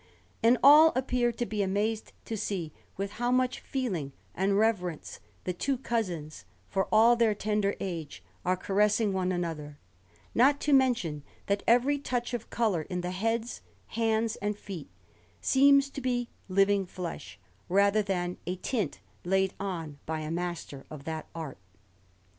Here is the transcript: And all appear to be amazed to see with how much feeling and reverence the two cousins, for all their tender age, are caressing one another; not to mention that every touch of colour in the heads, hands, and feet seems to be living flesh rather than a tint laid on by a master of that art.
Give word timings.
And 0.41 0.57
all 0.63 0.91
appear 0.95 1.31
to 1.33 1.45
be 1.45 1.61
amazed 1.61 2.11
to 2.25 2.35
see 2.35 2.71
with 2.97 3.11
how 3.11 3.29
much 3.31 3.59
feeling 3.59 4.13
and 4.33 4.57
reverence 4.57 5.19
the 5.43 5.53
two 5.53 5.77
cousins, 5.77 6.43
for 6.67 6.87
all 6.91 7.15
their 7.15 7.35
tender 7.35 7.75
age, 7.79 8.23
are 8.43 8.57
caressing 8.57 9.13
one 9.13 9.31
another; 9.31 9.77
not 10.33 10.59
to 10.61 10.73
mention 10.73 11.21
that 11.45 11.61
every 11.67 11.99
touch 11.99 12.33
of 12.33 12.49
colour 12.49 12.81
in 12.81 13.01
the 13.01 13.11
heads, 13.11 13.61
hands, 13.89 14.37
and 14.37 14.57
feet 14.57 14.89
seems 15.39 15.87
to 15.91 16.01
be 16.01 16.29
living 16.49 16.87
flesh 16.87 17.37
rather 17.69 18.01
than 18.01 18.37
a 18.47 18.55
tint 18.55 19.01
laid 19.23 19.53
on 19.59 19.99
by 20.07 20.21
a 20.21 20.31
master 20.31 20.83
of 20.89 21.03
that 21.03 21.27
art. 21.35 21.59